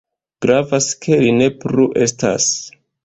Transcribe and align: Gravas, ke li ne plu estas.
Gravas, 0.45 0.87
ke 1.03 1.19
li 1.19 1.29
ne 1.41 1.51
plu 1.65 1.85
estas. 2.07 2.49